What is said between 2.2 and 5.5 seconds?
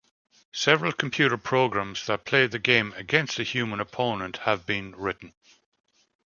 play the game against a human opponent have been written.